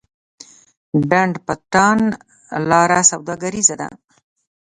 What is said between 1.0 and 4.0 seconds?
ډنډ پټان لاره سوداګریزه ده؟